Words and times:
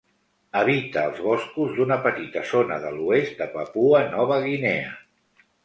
Habita 0.61 1.03
els 1.09 1.19
boscos 1.25 1.75
d'una 1.75 1.99
petita 2.07 2.43
zona 2.53 2.81
de 2.87 2.95
l'oest 2.97 3.39
de 3.45 3.51
Papua-Nova 3.61 4.43
Guinea. 4.51 4.93